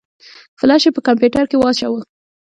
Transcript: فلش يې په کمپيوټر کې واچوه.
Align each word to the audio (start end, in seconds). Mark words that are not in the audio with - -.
فلش 0.59 0.83
يې 0.85 0.91
په 0.95 1.01
کمپيوټر 1.07 1.43
کې 1.49 1.57
واچوه. 1.59 1.99